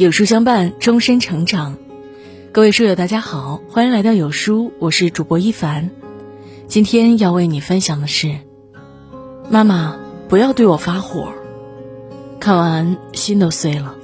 [0.00, 1.76] 有书相伴，终身成长。
[2.52, 5.90] 各位书友，大家好，欢迎来到有书，我是主播一凡。
[6.66, 8.38] 今天要为你分享的是：
[9.50, 11.34] 妈妈不要对我发火。
[12.40, 13.94] 看完心都碎了。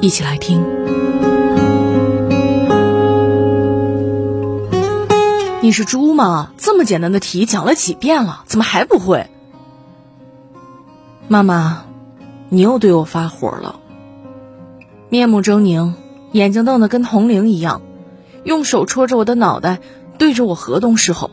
[0.00, 0.60] 一起来听。
[5.62, 6.50] 你是猪吗？
[6.58, 9.28] 这么简单的题讲了几遍了，怎么还不会？
[11.28, 11.84] 妈妈，
[12.48, 13.78] 你又对我发火了。
[15.10, 15.92] 面目狰狞，
[16.32, 17.80] 眼睛瞪得跟铜铃一样，
[18.44, 19.80] 用手戳着我的脑袋，
[20.18, 21.30] 对着我河东狮吼。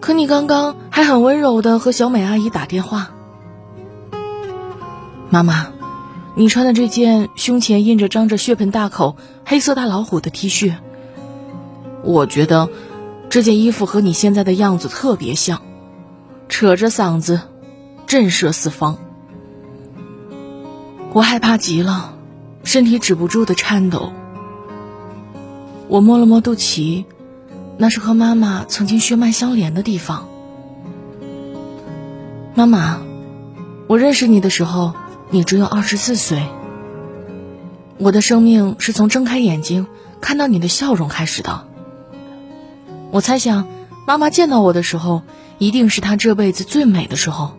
[0.00, 3.10] 可你刚刚还很温柔的和小美阿姨打电话。
[5.28, 5.68] 妈妈，
[6.34, 10.74] 你穿的这件胸前印着张着血盆大口黑色大老虎的 T 恤，
[12.02, 12.70] 我觉得
[13.28, 15.60] 这件衣服和你现在的样子特别像，
[16.48, 17.40] 扯着嗓子，
[18.06, 18.96] 震慑四方。
[21.12, 22.14] 我害怕极了。
[22.64, 24.12] 身体止不住的颤抖。
[25.88, 27.04] 我摸了摸肚脐，
[27.76, 30.28] 那是和妈妈曾经血脉相连的地方。
[32.54, 33.00] 妈妈，
[33.88, 34.94] 我认识你的时候，
[35.30, 36.42] 你只有二十四岁。
[37.98, 39.86] 我的生命是从睁开眼睛
[40.20, 41.66] 看到你的笑容开始的。
[43.10, 43.66] 我猜想，
[44.06, 45.22] 妈妈见到我的时候，
[45.58, 47.52] 一定是她这辈子最美的时候。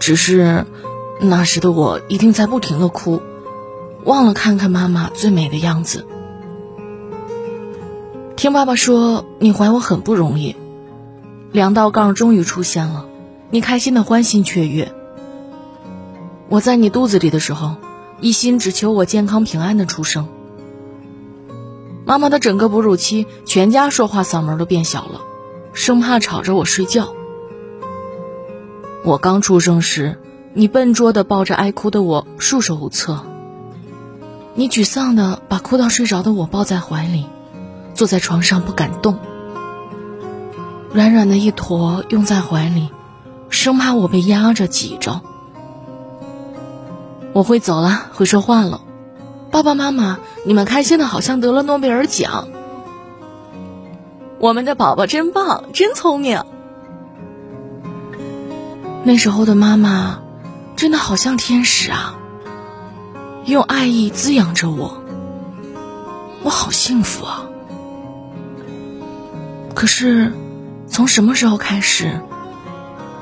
[0.00, 0.66] 只是，
[1.20, 3.22] 那时的我一定在不停的哭。
[4.04, 6.06] 忘了看看妈妈最美的样子。
[8.36, 10.56] 听爸爸说，你怀我很不容易，
[11.52, 13.06] 两道杠终于出现了，
[13.50, 14.92] 你开心的欢欣雀跃。
[16.50, 17.76] 我在你肚子里的时候，
[18.20, 20.28] 一心只求我健康平安的出生。
[22.04, 25.22] 妈妈的整个哺乳期，全家说话嗓门都变小了，
[25.72, 27.14] 生怕吵着我睡觉。
[29.02, 30.18] 我刚出生时，
[30.52, 33.24] 你笨拙的抱着爱哭的我，束手无策。
[34.56, 37.26] 你沮丧的把哭到睡着的我抱在怀里，
[37.94, 39.18] 坐在床上不敢动，
[40.92, 42.90] 软软的一坨拥在怀里，
[43.50, 45.22] 生怕我被压着挤着。
[47.32, 48.80] 我会走了，会说话了，
[49.50, 52.46] 爸爸妈妈，你们开心的好像得了诺贝尔奖。
[54.38, 56.44] 我们的宝宝真棒，真聪明。
[59.02, 60.20] 那时候的妈妈，
[60.76, 62.14] 真的好像天使啊。
[63.46, 65.02] 用爱意滋养着我，
[66.42, 67.44] 我好幸福啊！
[69.74, 70.32] 可是，
[70.86, 72.20] 从什么时候开始，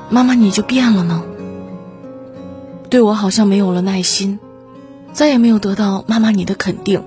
[0.09, 1.23] 妈妈你就变了呢？
[2.89, 4.39] 对我好像没有了耐心，
[5.11, 7.03] 再也没有得到妈妈你的肯定。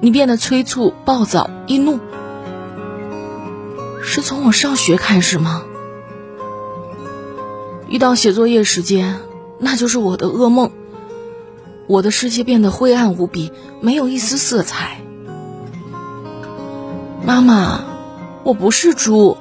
[0.00, 2.00] 你变得催促、暴躁、易怒，
[4.02, 5.62] 是从我上学开始吗？
[7.88, 9.20] 一到写作业时间，
[9.60, 10.72] 那就是我的噩梦。
[11.86, 15.00] 我的世界变得灰暗无比，没有一丝色彩。
[17.24, 17.84] 妈妈，
[18.42, 19.36] 我不是猪。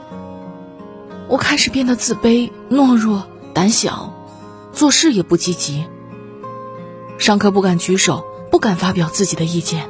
[1.29, 3.23] 我开始变得自卑、懦弱、
[3.53, 4.13] 胆小，
[4.73, 5.85] 做事也不积极。
[7.17, 9.89] 上课不敢举手，不敢发表自己的意见。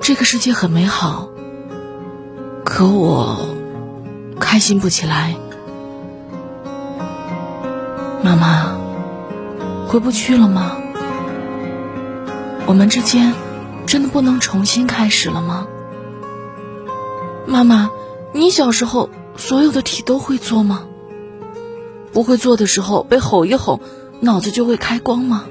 [0.00, 1.28] 这个世界很美好，
[2.64, 3.36] 可我
[4.38, 5.36] 开心不起来。
[8.22, 8.81] 妈妈。
[9.92, 10.78] 回不去了吗？
[12.64, 13.34] 我们之间
[13.84, 15.66] 真的不能重新开始了吗？
[17.46, 17.90] 妈妈，
[18.32, 20.84] 你小时候所有的题都会做吗？
[22.10, 23.82] 不会做的时候被吼一吼，
[24.20, 25.44] 脑子就会开光吗？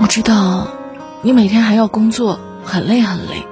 [0.00, 0.68] 我知道
[1.22, 3.44] 你每天还要工作，很累很累。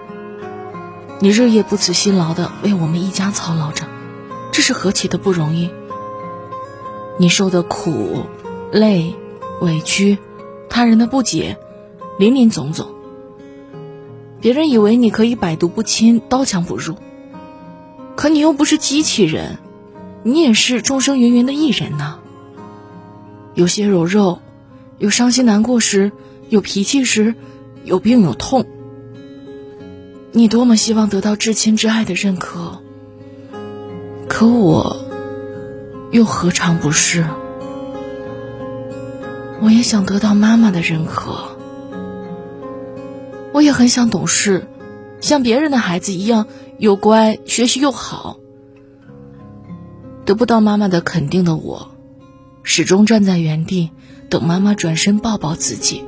[1.18, 3.86] 你日夜不辞辛劳的为我们一家操劳着，
[4.52, 5.72] 这是何其的不容易。
[7.18, 8.24] 你受的苦、
[8.72, 9.14] 累、
[9.60, 10.18] 委屈，
[10.68, 11.56] 他人的不解，
[12.18, 12.88] 林林总总。
[14.40, 16.96] 别人以为你可以百毒不侵、刀枪不入，
[18.16, 19.58] 可你又不是机器人，
[20.22, 22.18] 你也是众生芸芸的一人呐。
[23.54, 24.40] 有些柔肉，
[24.98, 26.12] 有伤心难过时，
[26.50, 27.34] 有脾气时，
[27.82, 28.66] 有病有痛。
[30.32, 32.82] 你多么希望得到至亲至爱的认可，
[34.28, 35.05] 可我。
[36.16, 37.26] 又何尝不是？
[39.60, 41.58] 我也想得到妈妈的认可，
[43.52, 44.66] 我也很想懂事，
[45.20, 46.46] 像别人的孩子一样
[46.78, 48.38] 又乖，学习又好。
[50.24, 51.90] 得不到妈妈的肯定的我，
[52.62, 53.90] 始终站在原地，
[54.30, 56.02] 等妈妈转身抱抱自己。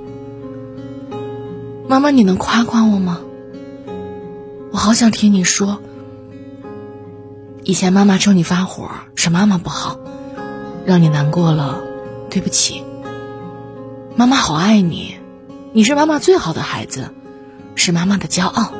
[1.86, 3.20] 妈妈，你能夸夸我吗？
[4.72, 5.82] 我好想听你说。
[7.68, 9.98] 以前妈妈冲你发火，是妈妈不好，
[10.86, 11.82] 让你难过了，
[12.30, 12.82] 对不起。
[14.16, 15.18] 妈妈好爱你，
[15.74, 17.10] 你是妈妈最好的孩子，
[17.74, 18.72] 是妈妈的骄傲。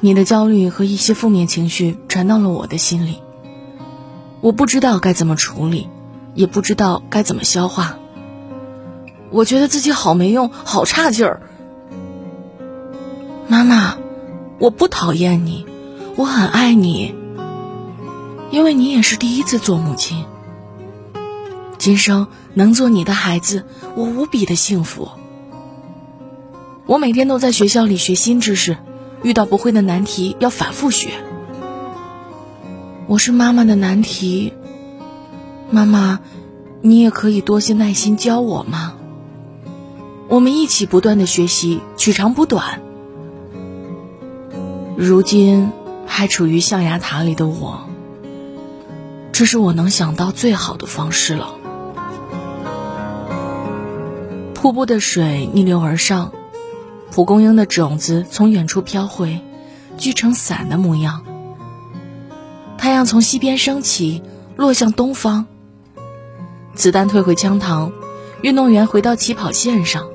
[0.00, 3.18] 你的焦虑和一些负面情绪传到了我的心里，
[4.40, 5.90] 我不知道该怎么处理，
[6.34, 7.98] 也不知道该怎么消化。
[9.28, 11.42] 我觉得自己好没用，好差劲儿。
[13.46, 13.98] 妈妈，
[14.58, 15.66] 我不讨厌你，
[16.16, 17.14] 我很爱你，
[18.50, 20.24] 因为你也是第一次做母亲。
[21.78, 23.64] 今生能做你的孩子，
[23.96, 25.08] 我无比的幸福。
[26.86, 28.76] 我每天都在学校里学新知识。
[29.22, 31.10] 遇到不会的难题要反复学。
[33.06, 34.52] 我是妈妈的难题，
[35.70, 36.18] 妈妈，
[36.80, 38.94] 你也可以多些耐心教我吗？
[40.28, 42.82] 我们一起不断的学习，取长补短。
[44.96, 45.70] 如今
[46.14, 47.88] 还处于象牙塔里的我，
[49.32, 51.54] 这是我能想到最好的方式了。
[54.52, 56.32] 瀑布的水逆流而上。
[57.10, 59.40] 蒲公英的种子从远处飘回，
[59.96, 61.24] 聚成伞的模样。
[62.76, 64.22] 太阳从西边升起，
[64.54, 65.46] 落向东方。
[66.74, 67.90] 子弹退回枪膛，
[68.42, 70.08] 运动员回到起跑线上。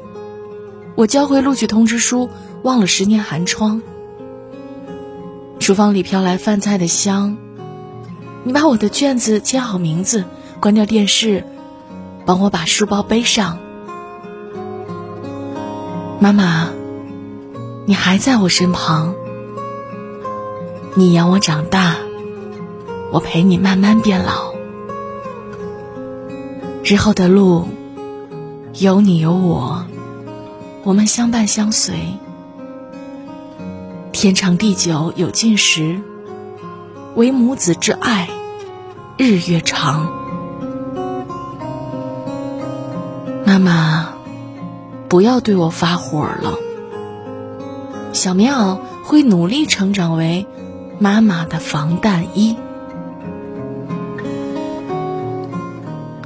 [0.96, 2.30] 我交回录取通知书，
[2.62, 3.82] 忘了十年寒窗。
[5.68, 7.36] 厨房里飘来饭菜的香。
[8.46, 10.24] 你把我的卷子签好名字，
[10.62, 11.44] 关掉电视，
[12.26, 13.60] 帮我把书包背上。
[16.22, 16.70] 妈妈。
[17.86, 19.14] 你还在我身旁，
[20.96, 21.98] 你养我长大，
[23.12, 24.54] 我陪你慢慢变老。
[26.82, 27.68] 日后的路，
[28.76, 29.84] 有你有我，
[30.84, 31.94] 我们相伴相随。
[34.20, 36.02] 天长地久有尽时，
[37.14, 38.28] 唯母子之爱，
[39.16, 40.12] 日月长。
[43.46, 44.10] 妈妈，
[45.08, 46.56] 不要对我发火了。
[48.12, 50.48] 小棉袄会努力成长为
[50.98, 52.58] 妈妈的防弹衣。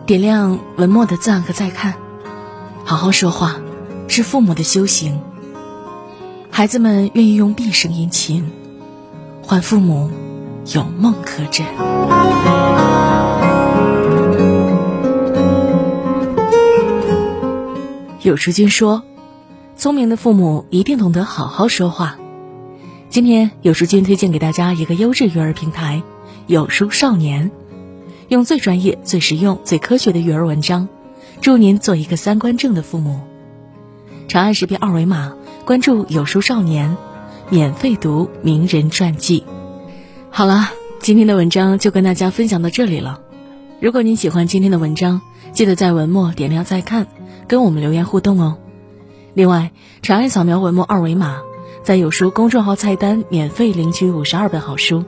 [0.06, 1.96] 点亮文末的赞和再看，
[2.86, 3.58] 好好说话
[4.08, 5.20] 是父母的修行。
[6.62, 8.52] 孩子们愿意用毕生殷勤
[9.42, 10.12] 换父母
[10.76, 11.66] 有梦可枕。
[18.22, 19.02] 有书君说。
[19.76, 22.20] 聪明的父母一定懂得好好说话。
[23.10, 26.04] 今天有书君推荐给大家一个优质育儿平台——
[26.46, 27.50] 有书少年，
[28.28, 30.88] 用最专业、最实用、最科学的育儿文章，
[31.42, 33.22] 祝您做一个三观正的父母。
[34.28, 35.34] 长按识别二维码
[35.66, 36.98] 关注有书少年，
[37.50, 39.44] 免费读名人传记。
[40.32, 43.22] 好了，今天的文章就跟大家分享到这里了。
[43.80, 45.22] 如果您喜欢今天的文章，
[45.54, 47.06] 记得在文末点亮再看，
[47.48, 48.58] 跟我们留言互动哦。
[49.36, 49.72] 另外，
[50.02, 51.42] 长按扫描文末二维码，
[51.84, 55.06] 在有书公众号菜单免费领取五十二本好书，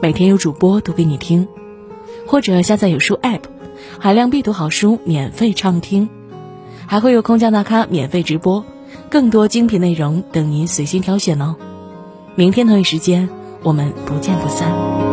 [0.00, 1.46] 每天有主播读给你听；
[2.26, 3.42] 或者下载有书 App，
[4.00, 6.08] 海量必读好书免费畅听，
[6.86, 8.64] 还会有空降大咖免费直播，
[9.10, 11.56] 更多精品内容等您随心挑选哦。
[12.34, 13.28] 明天同一时间，
[13.62, 15.11] 我们不见不散。